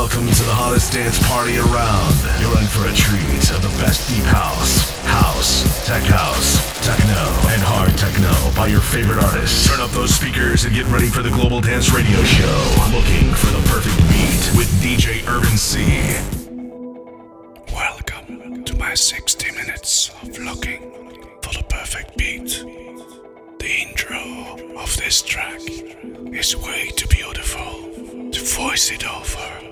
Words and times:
Welcome 0.00 0.32
to 0.32 0.44
the 0.48 0.56
hottest 0.56 0.94
dance 0.94 1.20
party 1.28 1.60
around. 1.60 2.16
You're 2.40 2.56
in 2.56 2.64
for 2.72 2.88
a 2.88 2.94
treat 2.96 3.44
of 3.52 3.60
the 3.60 3.68
best 3.84 4.08
deep 4.08 4.24
house, 4.32 4.96
house, 5.04 5.60
tech 5.84 6.02
house, 6.08 6.56
techno, 6.80 7.20
and 7.52 7.60
hard 7.60 7.92
techno 8.00 8.32
by 8.56 8.68
your 8.68 8.80
favorite 8.80 9.22
artists. 9.22 9.68
Turn 9.68 9.78
up 9.78 9.90
those 9.90 10.08
speakers 10.08 10.64
and 10.64 10.72
get 10.72 10.86
ready 10.86 11.08
for 11.12 11.20
the 11.20 11.28
Global 11.28 11.60
Dance 11.60 11.92
Radio 11.92 12.16
Show. 12.24 12.56
Looking 12.96 13.28
for 13.36 13.52
the 13.52 13.60
perfect 13.68 14.00
beat 14.08 14.40
with 14.56 14.72
DJ 14.80 15.20
Urban 15.28 15.60
C. 15.60 15.84
Welcome 17.68 18.64
to 18.64 18.74
my 18.78 18.94
60 18.94 19.52
minutes 19.52 20.08
of 20.22 20.32
looking 20.38 20.80
for 21.44 21.52
the 21.52 21.64
perfect 21.68 22.16
beat. 22.16 22.64
The 23.60 23.84
intro 23.84 24.80
of 24.80 24.96
this 24.96 25.20
track 25.20 25.60
is 26.32 26.56
way 26.56 26.88
too 26.96 27.06
beautiful 27.08 28.32
to 28.32 28.40
voice 28.56 28.90
it 28.90 29.04
over. 29.06 29.69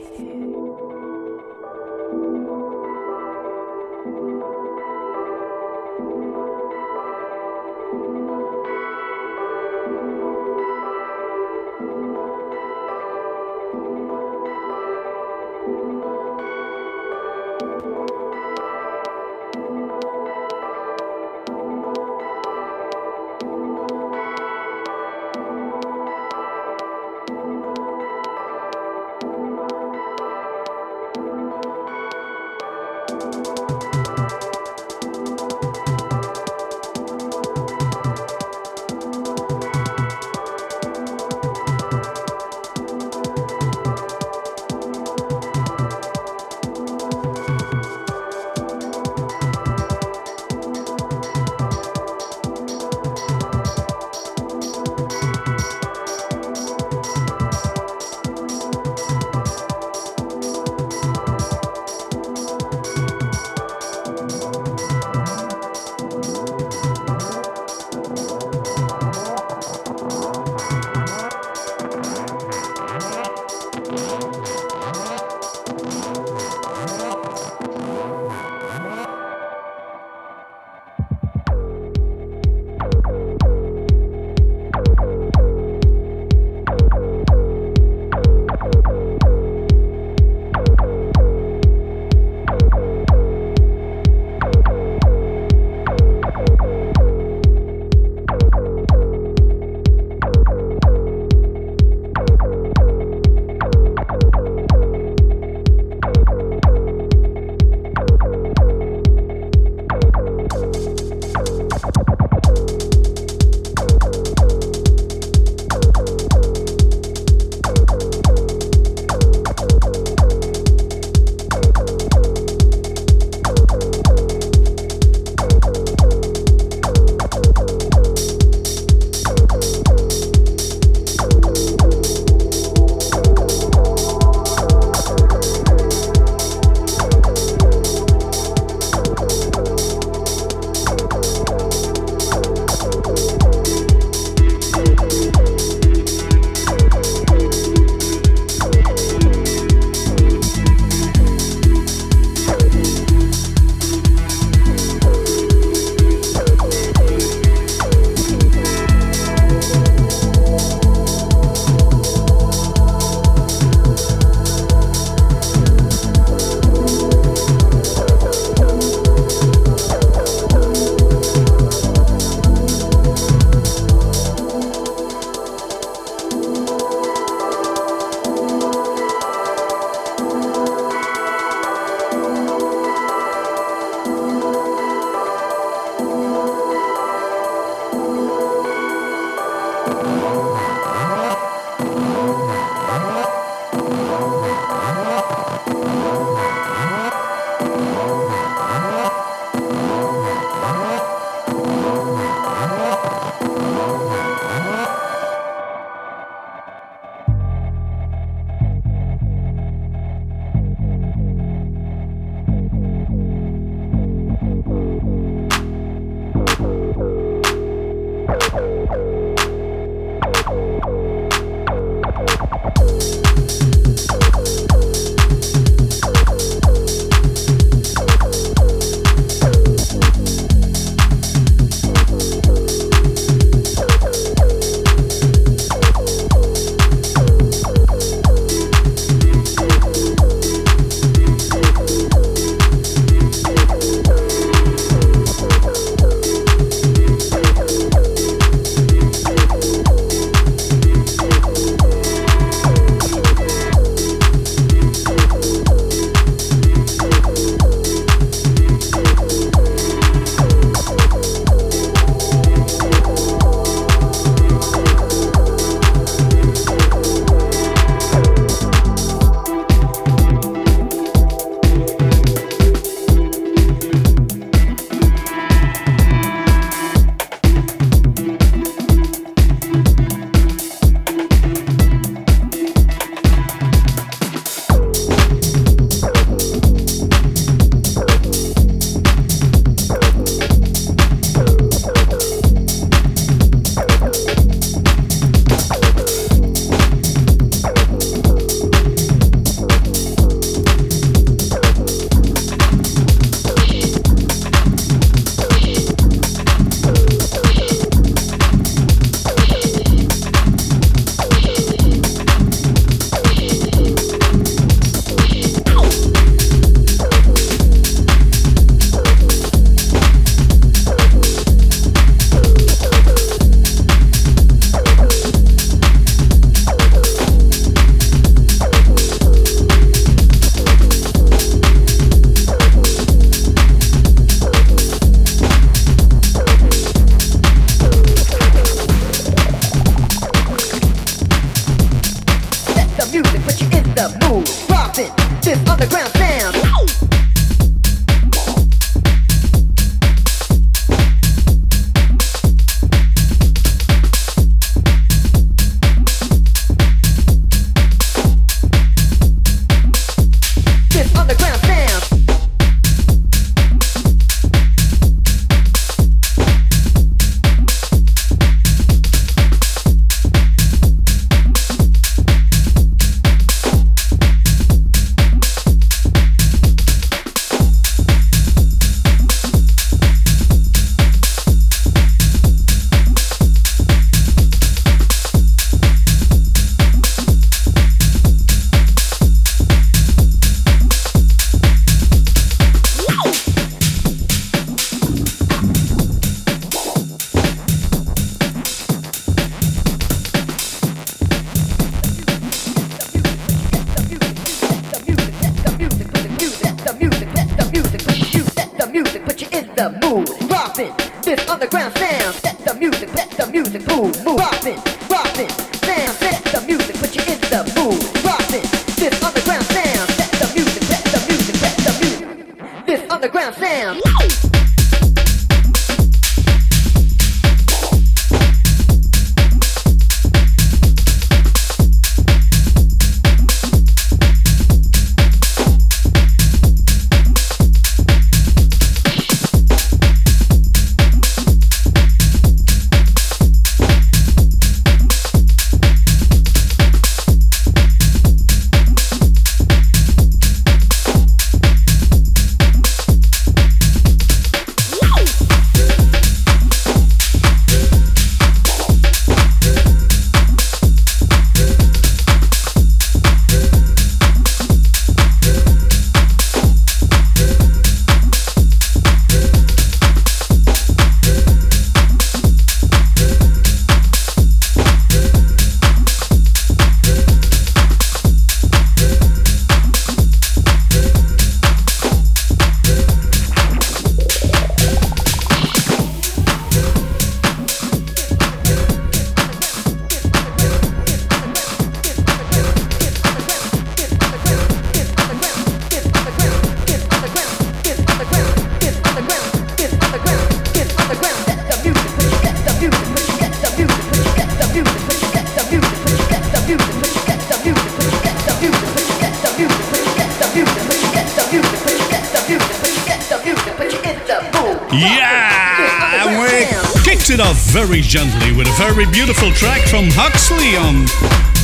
Very 518.99 519.13
beautiful 519.13 519.53
track 519.53 519.87
from 519.87 520.07
Huxley 520.11 520.75
on 520.75 521.07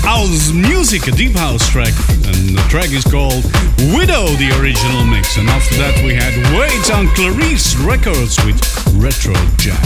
House 0.06 0.52
Music, 0.52 1.08
a 1.08 1.10
deep 1.10 1.34
house 1.34 1.68
track. 1.68 1.90
And 2.30 2.54
the 2.54 2.64
track 2.70 2.92
is 2.92 3.02
called 3.02 3.42
Widow, 3.90 4.30
the 4.38 4.54
original 4.62 5.02
mix. 5.02 5.36
And 5.36 5.48
after 5.50 5.74
that, 5.82 5.98
we 6.06 6.14
had 6.14 6.30
Wait 6.54 6.86
on 6.94 7.10
Clarice 7.18 7.74
Records 7.82 8.38
with 8.46 8.54
Retro 8.94 9.34
Jack. 9.58 9.82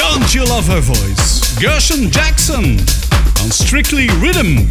Don't 0.00 0.32
you 0.32 0.48
love 0.48 0.64
her 0.64 0.80
voice? 0.80 1.52
Gershon 1.60 2.08
Jackson 2.08 2.80
on 3.44 3.52
Strictly 3.52 4.08
Rhythm. 4.16 4.64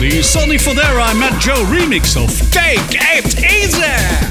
The 0.00 0.24
Sonny 0.24 0.56
Fodera 0.56 1.04
I 1.04 1.12
Met 1.20 1.38
Joe 1.38 1.60
remix 1.68 2.16
of 2.16 2.32
Take 2.48 2.80
It 2.96 3.44
Easy. 3.44 4.23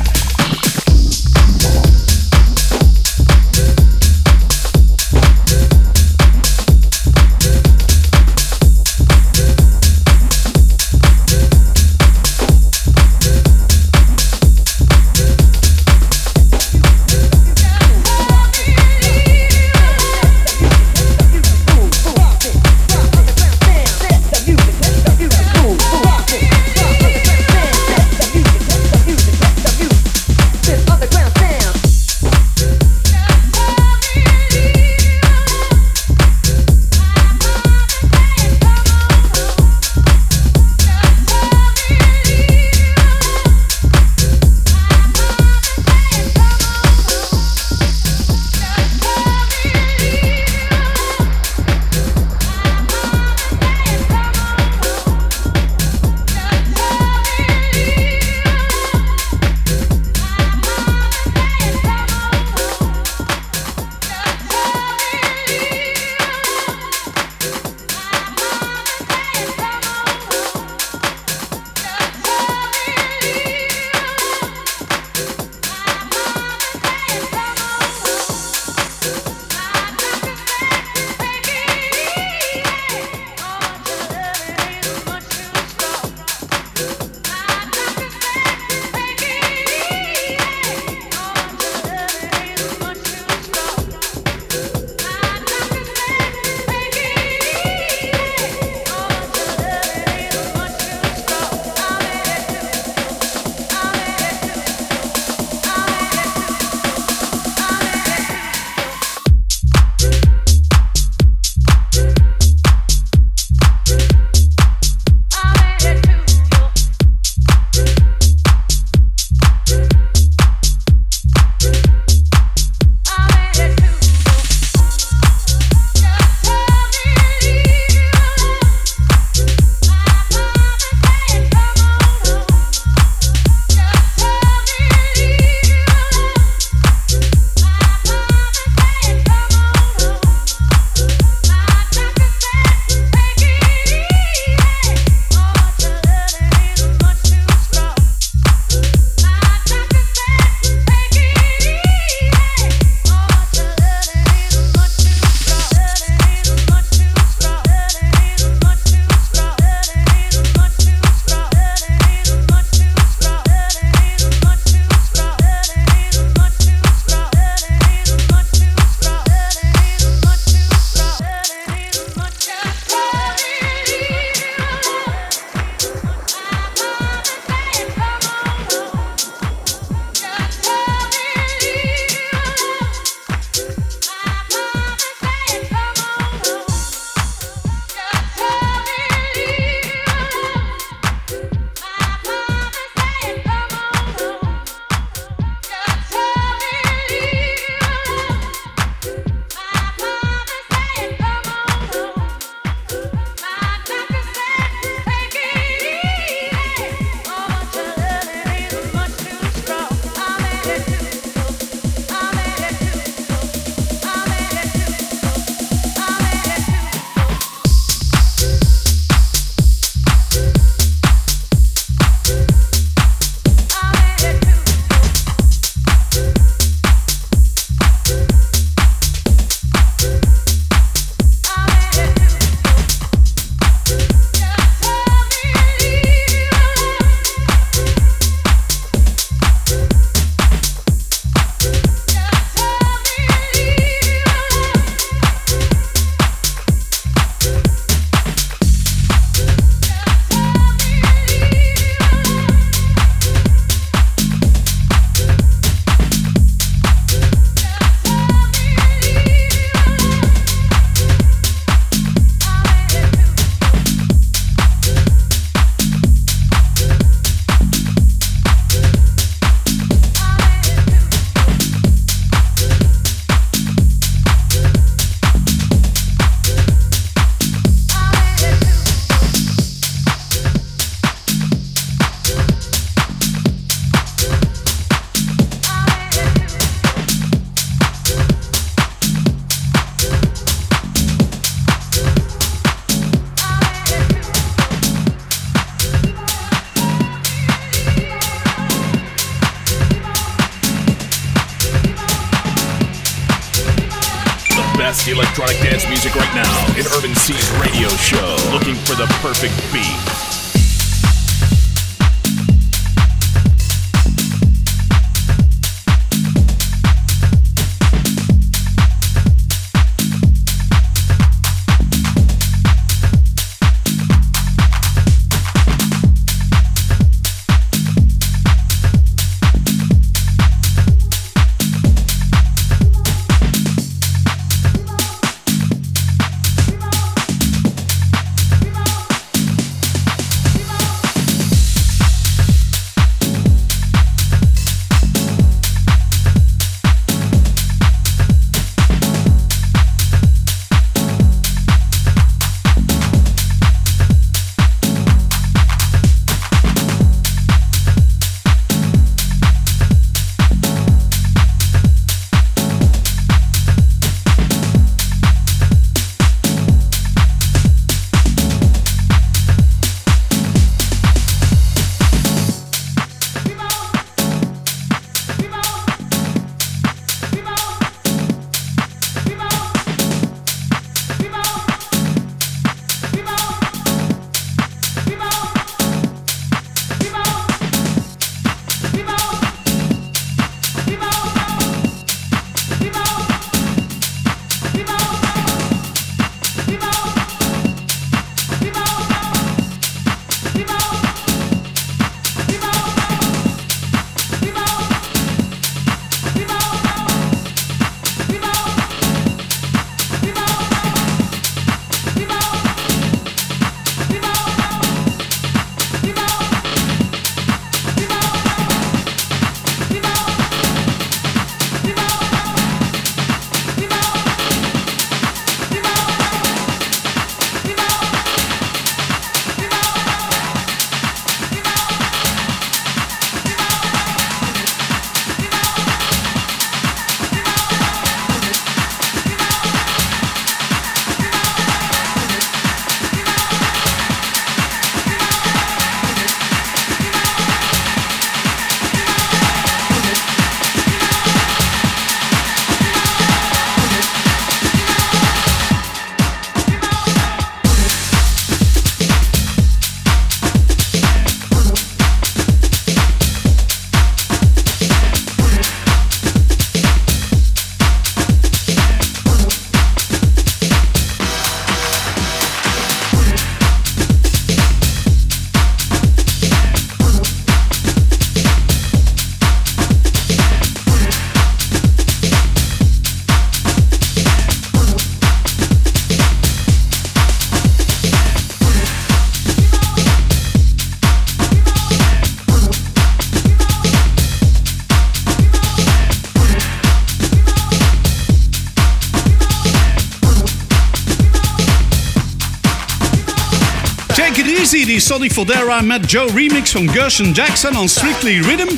Sonny 505.03 505.27
Fodera 505.27 505.85
Met 505.85 506.03
Joe 506.03 506.27
remix 506.27 506.71
from 506.71 506.87
Gershon 506.87 507.33
Jackson 507.33 507.75
on 507.75 507.89
Strictly 507.89 508.39
Rhythm. 508.39 508.69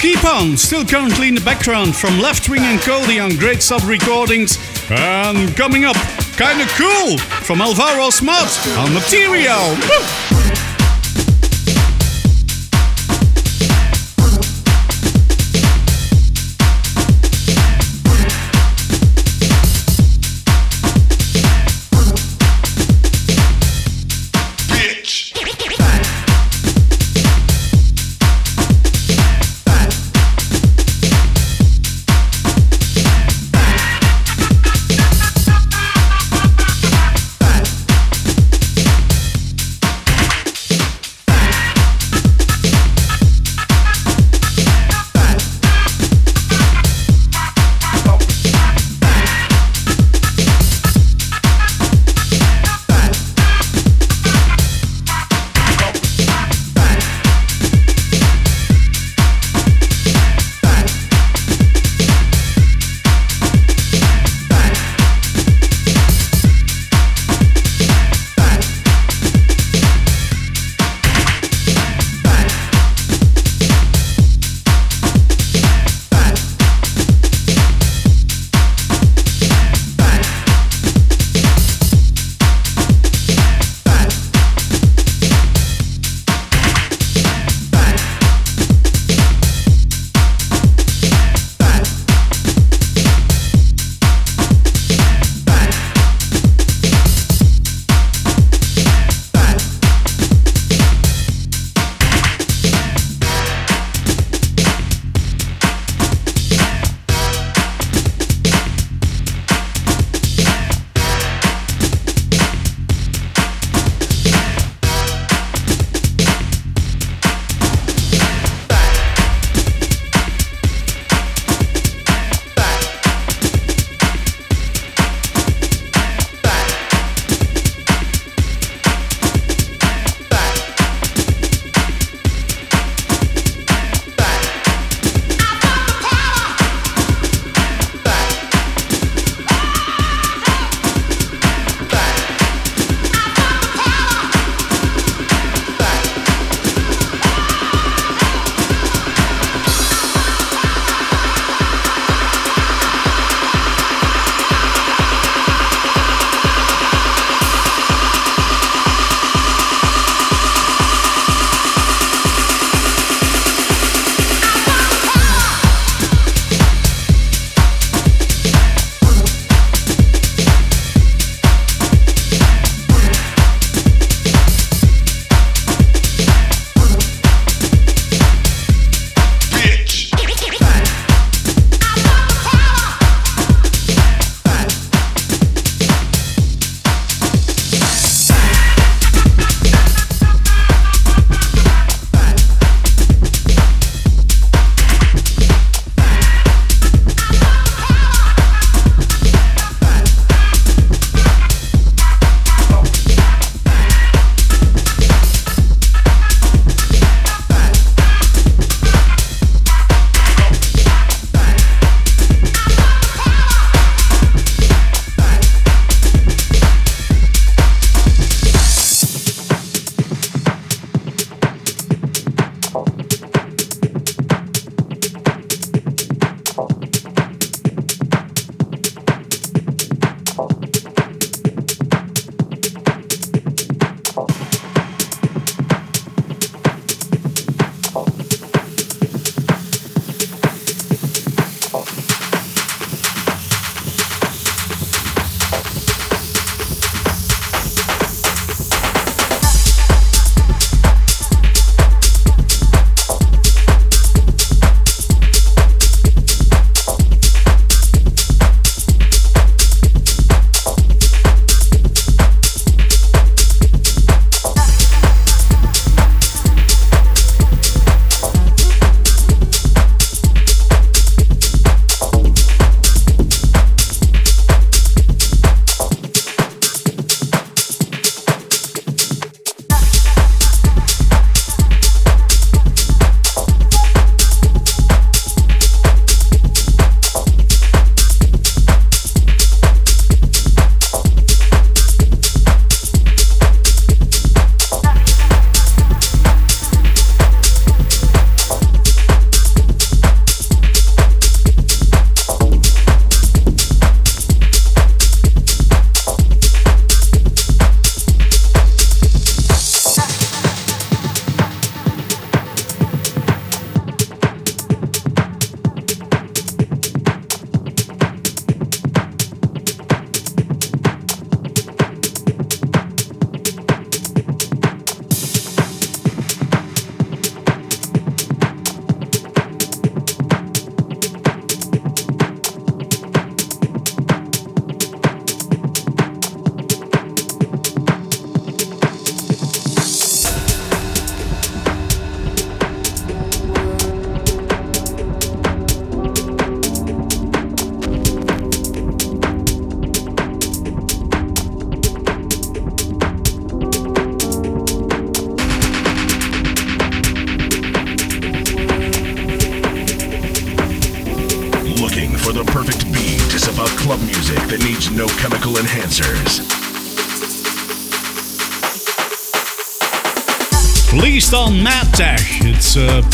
Keep 0.00 0.24
on, 0.24 0.56
still 0.56 0.86
currently 0.86 1.28
in 1.28 1.34
the 1.34 1.42
background 1.42 1.94
from 1.94 2.18
Left 2.18 2.48
Wing 2.48 2.62
and 2.62 2.80
Kody 2.80 3.22
on 3.22 3.36
Great 3.36 3.62
Sub 3.62 3.82
Recordings. 3.82 4.58
And 4.88 5.54
coming 5.54 5.84
up, 5.84 5.96
kinda 6.38 6.64
cool, 6.78 7.18
from 7.18 7.60
Alvaro 7.60 8.08
Smart 8.08 8.58
on 8.78 8.94
Material. 8.94 9.76
Woo! 9.90 10.25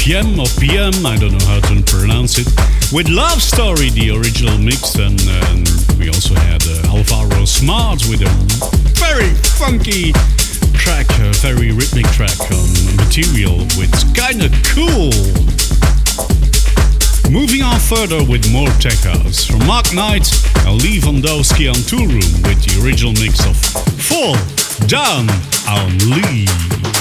PM 0.02 0.40
or 0.40 0.50
PM, 0.58 1.06
I 1.06 1.16
don't 1.16 1.30
know 1.30 1.46
how 1.46 1.60
to 1.60 1.82
pronounce 1.86 2.36
it. 2.36 2.50
With 2.92 3.08
Love 3.08 3.40
Story, 3.40 3.88
the 3.90 4.10
original 4.10 4.58
mix, 4.58 4.96
and, 4.98 5.14
uh, 5.30 5.62
we 5.96 6.08
also 6.08 6.34
had 6.34 6.60
uh, 6.66 6.90
Alvaro 6.90 7.44
Smart 7.44 8.02
with 8.10 8.18
a 8.22 8.32
very 8.98 9.30
funky 9.62 10.10
track, 10.74 11.06
a 11.22 11.30
very 11.38 11.70
rhythmic 11.70 12.06
track 12.10 12.34
on 12.50 12.66
Material, 12.98 13.62
which 13.78 13.94
kinda 14.18 14.50
cool. 14.74 15.14
Moving 17.30 17.62
on 17.62 17.78
further 17.78 18.24
with 18.26 18.50
more 18.50 18.74
tech 18.82 18.98
house. 19.06 19.46
From 19.46 19.64
Mark 19.68 19.94
Knight 19.94 20.26
and 20.66 20.82
Lee 20.82 20.98
Van 20.98 21.22
Dowski 21.22 21.70
on 21.70 21.78
Toolroom 21.86 22.42
with 22.42 22.58
the 22.66 22.82
original 22.82 23.12
mix 23.22 23.38
of 23.46 23.54
Fall 24.02 24.34
Down 24.90 25.30
on 25.70 25.94
Lee. 26.10 26.91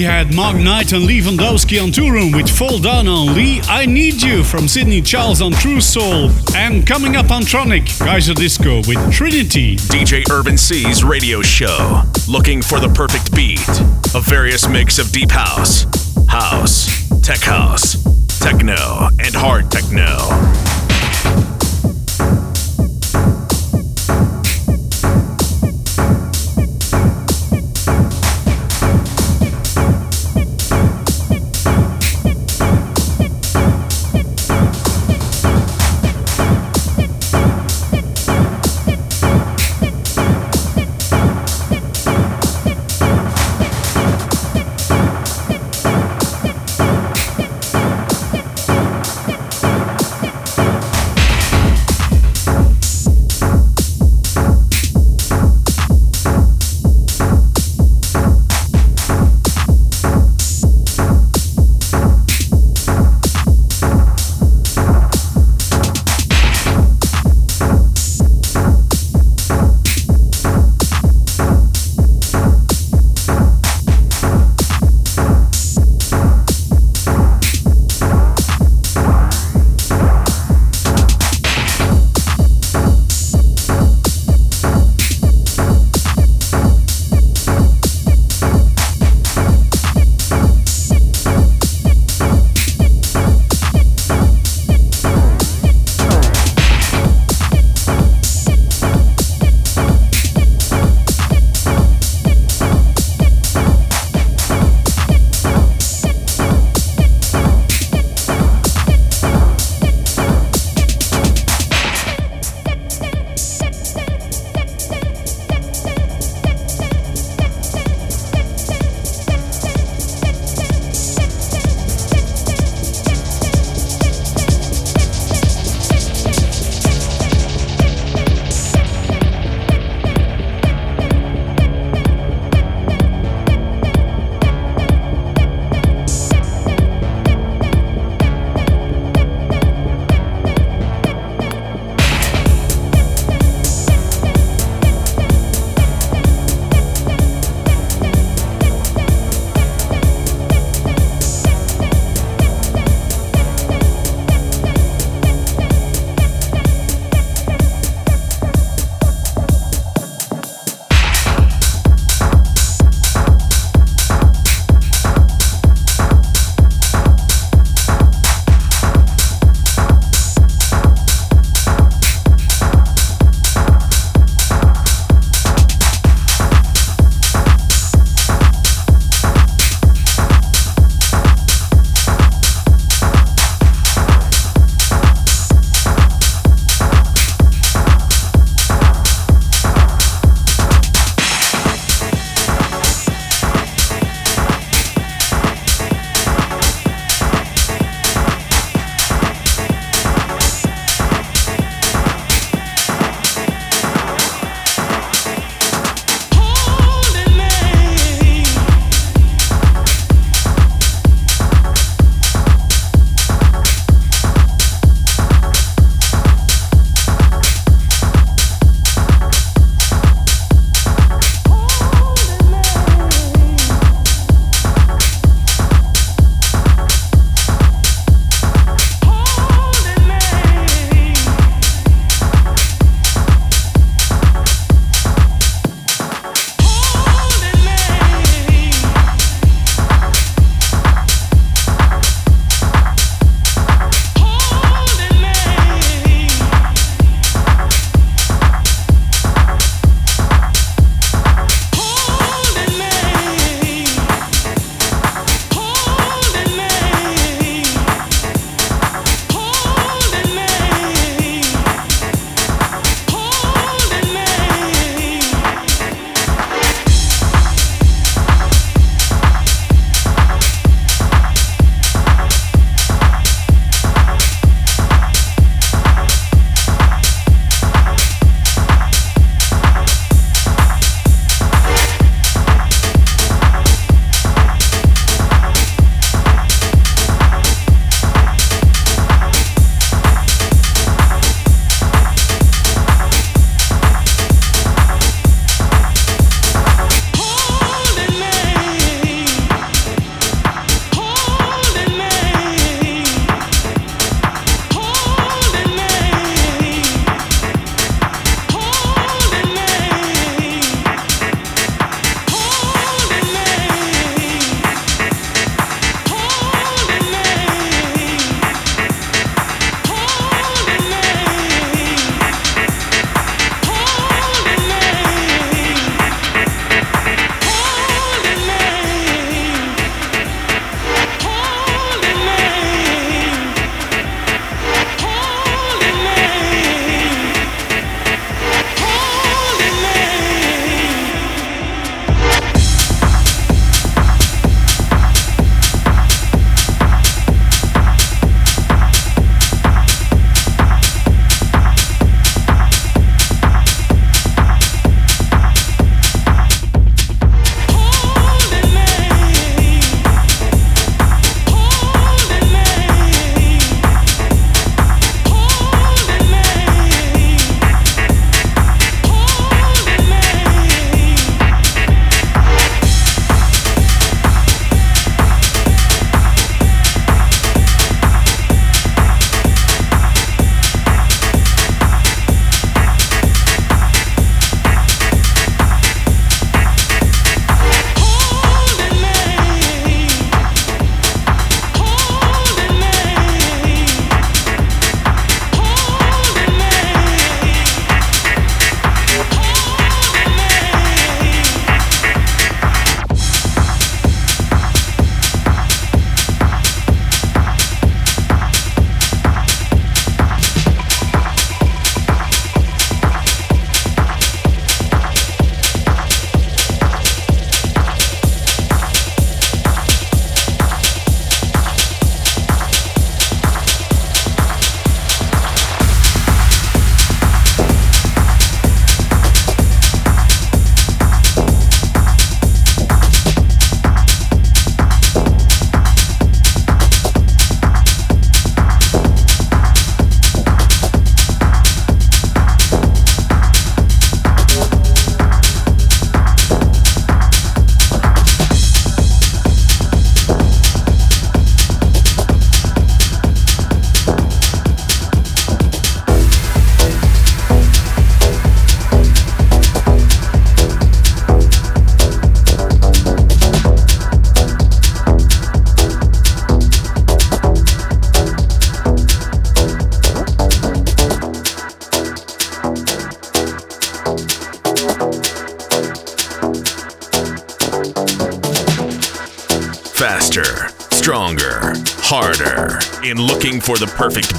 We 0.00 0.06
had 0.06 0.34
Mark 0.34 0.56
Knight 0.56 0.94
and 0.94 1.06
Lewandowski 1.06 1.78
on 1.82 1.90
Toolroom 1.90 2.34
with 2.34 2.48
Fall 2.48 2.78
Down 2.78 3.06
on 3.06 3.34
Lee. 3.34 3.60
I 3.64 3.84
Need 3.84 4.22
You 4.22 4.42
from 4.42 4.66
Sidney 4.66 5.02
Charles 5.02 5.42
on 5.42 5.52
True 5.52 5.82
Soul. 5.82 6.30
And 6.56 6.86
coming 6.86 7.16
up 7.16 7.30
on 7.30 7.42
Tronic, 7.42 7.98
Kaiser 7.98 8.32
Disco 8.32 8.76
with 8.88 9.12
Trinity. 9.12 9.76
DJ 9.76 10.24
Urban 10.30 10.56
C's 10.56 11.04
radio 11.04 11.42
show. 11.42 12.00
Looking 12.26 12.62
for 12.62 12.80
the 12.80 12.88
perfect 12.88 13.36
beat. 13.36 13.68
A 14.14 14.22
various 14.22 14.66
mix 14.66 14.98
of 14.98 15.12
deep 15.12 15.30
house, 15.30 15.84
house, 16.30 17.06
tech 17.20 17.40
house, 17.40 18.02
techno, 18.40 19.10
and 19.18 19.34
hard 19.34 19.70
techno. 19.70 20.79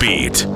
Beat. 0.01 0.50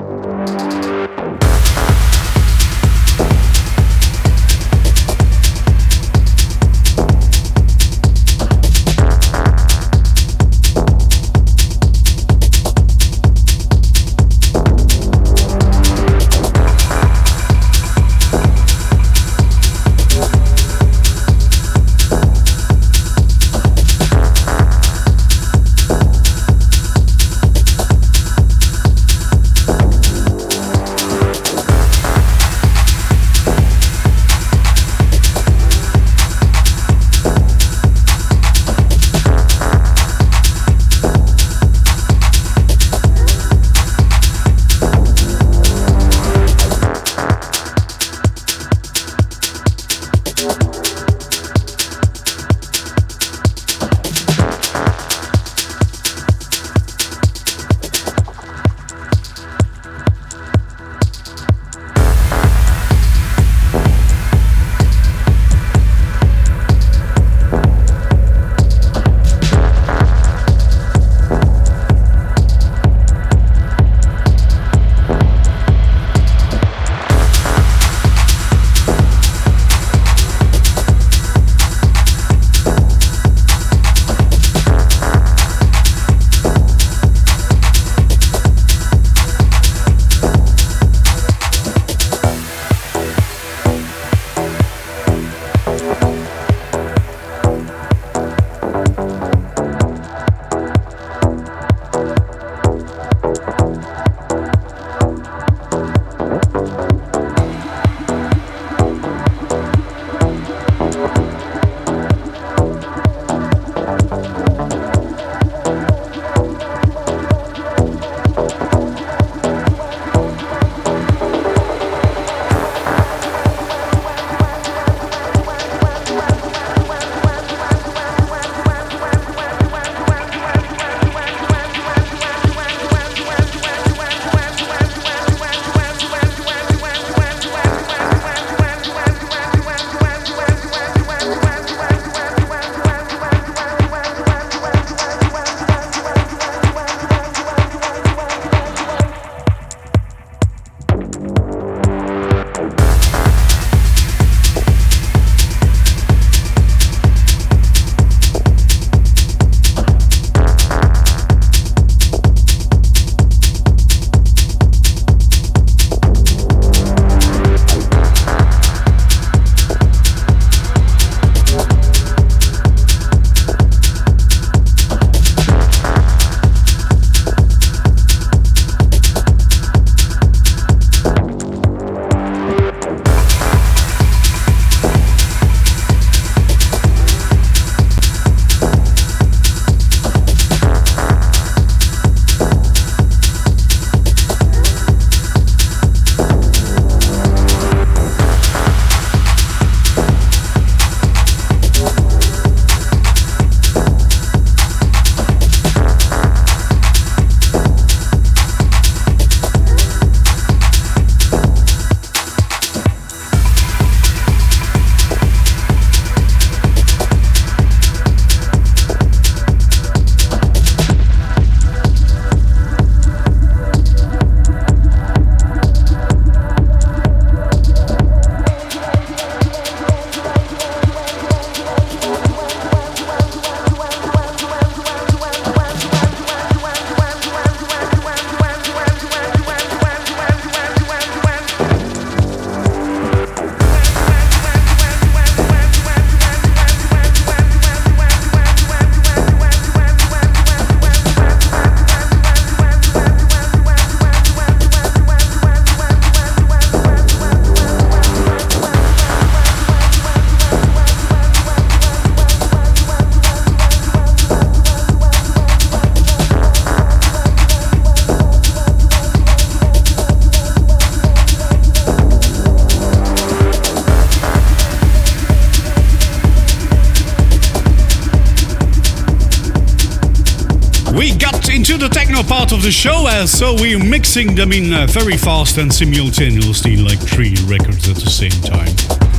The 282.66 282.72
show, 282.72 283.06
uh, 283.06 283.24
so 283.24 283.54
we're 283.54 283.78
mixing 283.78 284.34
them 284.34 284.50
in 284.50 284.72
uh, 284.74 284.88
very 284.88 285.16
fast 285.16 285.56
and 285.56 285.72
simultaneously, 285.72 286.76
like 286.76 286.98
three 286.98 287.36
records 287.46 287.88
at 287.88 287.94
the 287.94 288.10
same 288.10 288.34
time. 288.42 288.74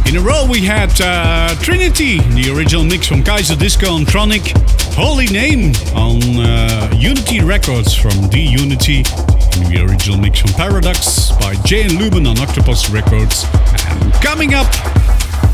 In 0.06 0.18
a 0.18 0.20
row, 0.20 0.46
we 0.52 0.60
had 0.60 0.92
uh, 1.00 1.56
Trinity, 1.62 2.20
the 2.36 2.54
original 2.54 2.84
mix 2.84 3.08
from 3.08 3.24
Kaiser 3.24 3.56
Disco 3.56 3.94
on 3.94 4.02
Tronic, 4.02 4.52
Holy 4.96 5.28
Name 5.28 5.72
on 5.96 6.20
uh, 6.44 6.92
Unity 6.98 7.40
Records 7.40 7.96
from 7.96 8.28
D 8.28 8.42
Unity, 8.42 9.04
the 9.04 9.86
original 9.88 10.18
mix 10.18 10.40
from 10.40 10.52
Paradox 10.52 11.32
by 11.40 11.56
Jay 11.64 11.84
and 11.84 11.94
Lubin 11.94 12.28
on 12.28 12.38
Octopus 12.40 12.90
Records. 12.90 13.46
And 13.88 14.12
coming 14.16 14.56
up, 14.56 14.68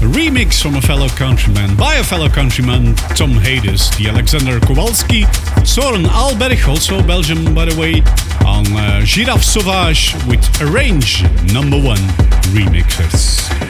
remix 0.05 0.61
from 0.61 0.75
a 0.75 0.81
fellow 0.81 1.07
countryman 1.09 1.75
by 1.75 1.95
a 1.95 2.03
fellow 2.03 2.29
countryman, 2.29 2.95
Tom 3.15 3.31
Hades, 3.31 3.89
the 3.97 4.07
Alexander 4.09 4.59
Kowalski, 4.59 5.23
Soren 5.63 6.03
Alberg, 6.03 6.67
also 6.67 7.01
Belgium 7.05 7.53
by 7.53 7.65
the 7.65 7.79
way, 7.79 8.01
on 8.45 8.65
uh, 8.73 9.01
Giraffe 9.05 9.43
Sauvage 9.43 10.13
with 10.27 10.43
Arrange 10.61 11.23
number 11.53 11.77
one 11.77 12.03
remixes. 12.53 13.62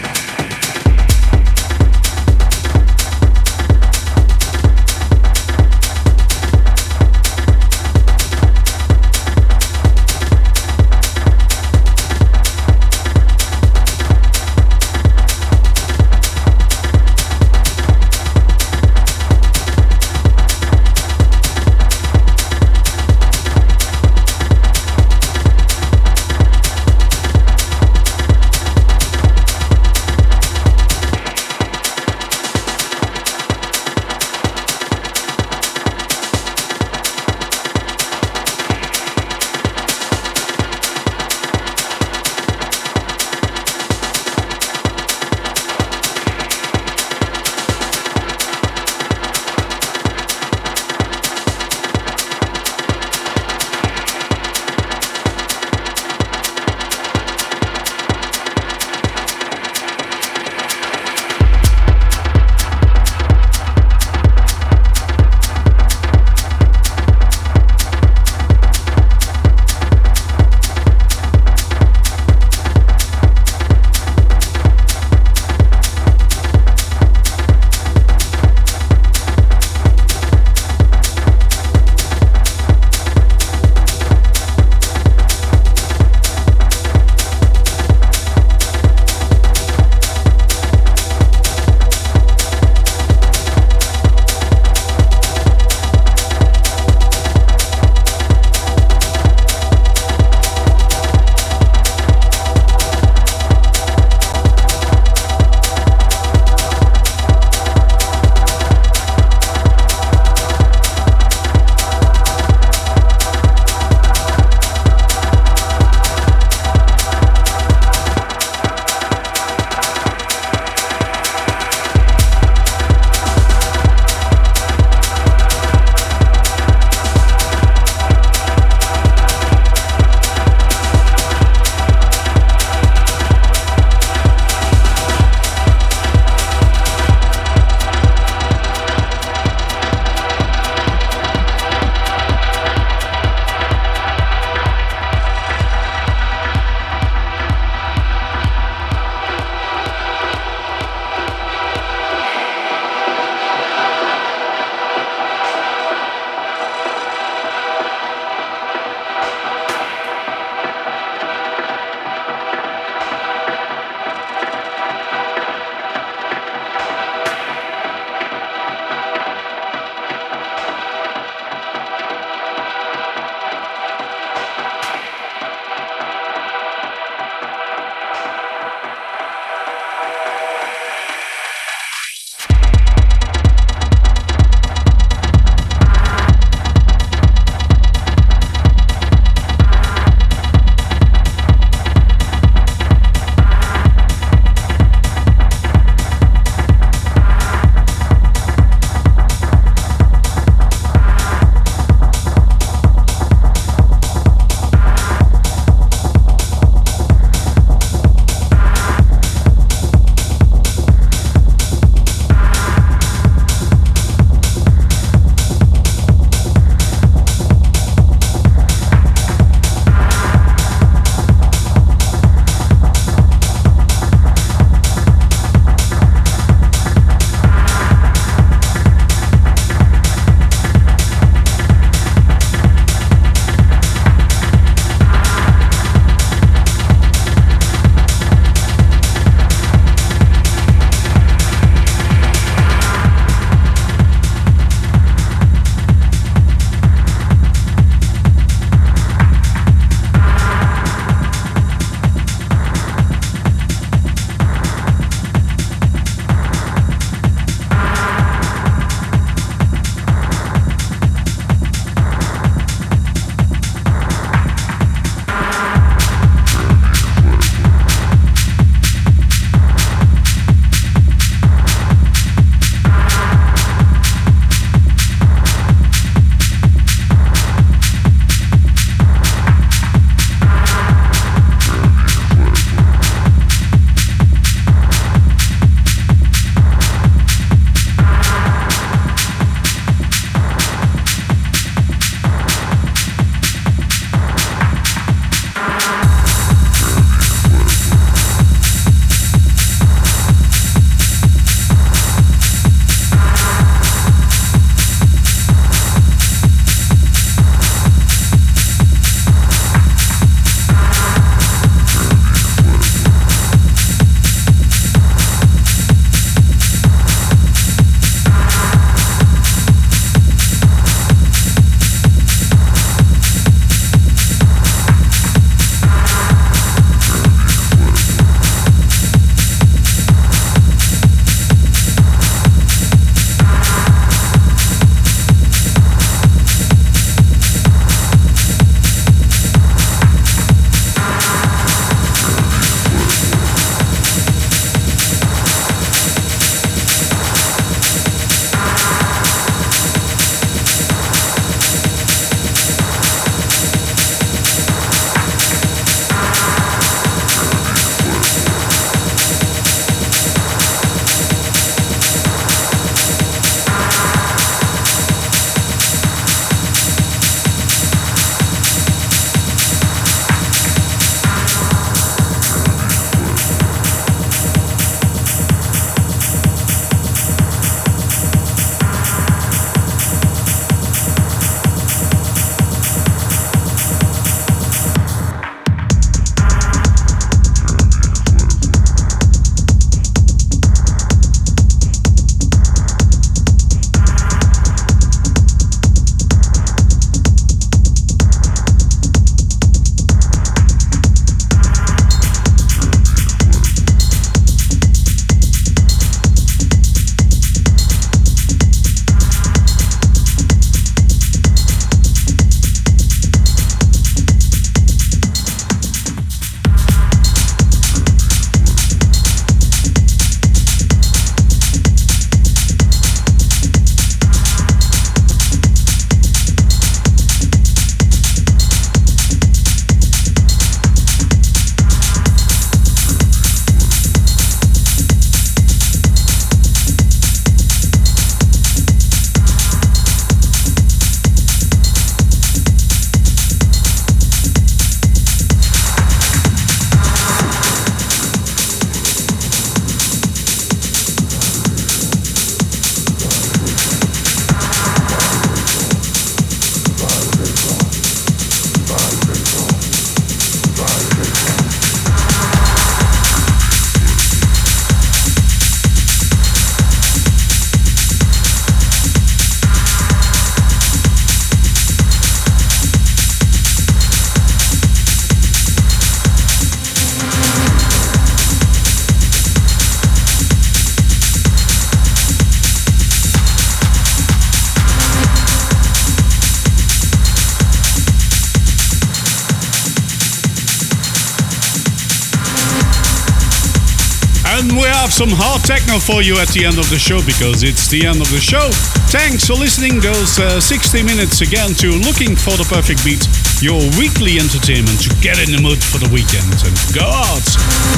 And 494.54 494.70
we 494.78 494.86
have 494.86 495.10
some 495.10 495.34
hard 495.34 495.66
techno 495.66 495.97
for 495.97 496.22
you 496.22 496.38
at 496.38 496.45
the 496.54 496.62
end 496.62 496.78
of 496.78 496.86
the 496.93 497.01
show 497.01 497.18
because 497.26 497.66
it's 497.66 497.89
the 497.89 498.06
end 498.06 498.22
of 498.22 498.30
the 498.30 498.38
show. 498.38 498.70
Thanks 499.10 499.49
for 499.49 499.58
listening 499.58 499.97
those 499.97 500.38
uh, 500.38 500.62
60 500.62 501.01
minutes 501.01 501.41
again 501.41 501.74
to 501.82 501.89
Looking 501.89 502.38
for 502.38 502.54
the 502.54 502.68
Perfect 502.70 503.01
Beat, 503.01 503.26
your 503.66 503.82
weekly 503.97 504.38
entertainment 504.38 505.01
to 505.01 505.10
get 505.26 505.41
in 505.41 505.49
the 505.49 505.58
mood 505.58 505.82
for 505.82 505.97
the 505.97 506.06
weekend 506.14 506.54
and 506.70 506.76
go 506.93 507.01
out 507.01 507.49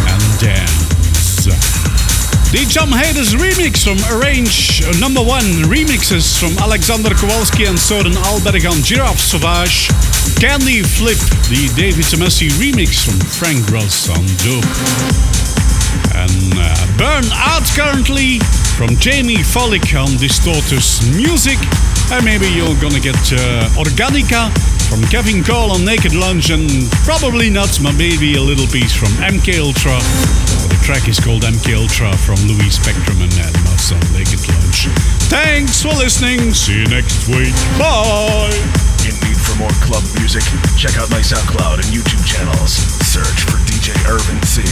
and 0.07 0.23
dance. 0.39 1.43
The 2.55 2.63
Tom 2.71 2.95
Hades 2.95 3.35
remix 3.35 3.83
from 3.83 3.99
Arrange 4.15 4.79
uh, 4.79 4.95
number 4.95 5.19
one 5.19 5.67
remixes 5.67 6.39
from 6.39 6.55
Alexander 6.63 7.11
Kowalski 7.19 7.67
and 7.67 7.75
Soren 7.75 8.15
Alberg 8.31 8.63
on 8.63 8.79
Giraffe 8.79 9.19
Sauvage. 9.19 9.91
Candy 10.39 10.87
Flip, 10.87 11.19
the 11.51 11.67
David 11.75 12.07
Tomasi 12.07 12.47
remix 12.55 13.03
from 13.03 13.19
Frank 13.27 13.67
Ross 13.75 14.07
on 14.07 14.23
Dope 14.39 15.44
and 16.15 16.53
uh, 16.55 16.75
Burn 16.97 17.25
Out 17.33 17.65
currently 17.75 18.39
from 18.75 18.95
Jamie 18.97 19.43
Follick 19.43 19.93
on 19.95 20.09
Distortus 20.19 21.03
Music. 21.15 21.57
And 22.11 22.23
maybe 22.23 22.47
you're 22.47 22.77
gonna 22.79 22.99
get 22.99 23.17
uh, 23.33 23.67
Organica 23.79 24.51
from 24.87 25.01
Kevin 25.09 25.43
Cole 25.43 25.71
on 25.71 25.83
Naked 25.83 26.13
Lunch, 26.13 26.49
and 26.49 26.69
probably 27.03 27.49
not, 27.49 27.71
but 27.81 27.95
maybe 27.97 28.35
a 28.35 28.41
little 28.41 28.67
piece 28.67 28.93
from 28.93 29.09
MK 29.23 29.59
Ultra. 29.59 29.97
The 30.69 30.79
track 30.83 31.07
is 31.07 31.19
called 31.19 31.43
MK 31.43 31.75
Ultra 31.75 32.15
from 32.17 32.37
Louis 32.47 32.69
Spectrum 32.69 33.21
and 33.21 33.33
Ed 33.33 33.55
on 33.91 33.99
Naked 34.13 34.41
Lunch. 34.49 34.87
Thanks 35.29 35.81
for 35.81 35.89
listening. 35.89 36.53
See 36.53 36.79
you 36.79 36.87
next 36.87 37.27
week. 37.27 37.53
Bye. 37.77 38.49
In 39.05 39.13
need 39.25 39.37
for 39.37 39.57
more 39.57 39.73
club 39.81 40.03
music? 40.17 40.43
Check 40.77 40.97
out 40.97 41.09
my 41.09 41.21
SoundCloud 41.21 41.75
and 41.75 41.89
YouTube 41.93 42.25
channels. 42.25 42.71
Search 43.05 43.43
for 43.45 43.64
urban 44.07 44.41
sea. 44.45 44.65